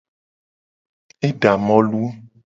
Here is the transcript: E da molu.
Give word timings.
E 1.27 1.29
da 1.41 1.53
molu. 1.67 2.05